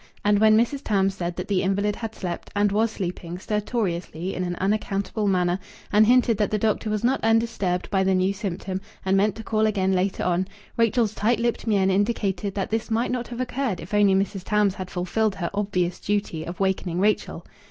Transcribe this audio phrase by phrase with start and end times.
[0.25, 0.81] And when Mrs.
[0.83, 5.59] Tams said that the invalid had slept, and was sleeping, stertorously in an unaccountable manner,
[5.93, 9.43] and hinted that the doctor was not undisturbed by the new symptom and meant to
[9.43, 13.79] call again later on, Rachel's tight lipped mien indicated that this might not have occurred
[13.79, 14.43] if only Mrs.
[14.43, 17.45] Tams had fulfilled her obvious duty of wakening Rachel.